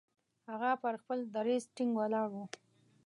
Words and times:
هغه 0.51 0.71
پر 0.83 0.93
خپل 1.01 1.19
دریځ 1.35 1.63
ټینګ 1.75 1.91
ولاړ 1.99 2.27
وو. 2.33 2.45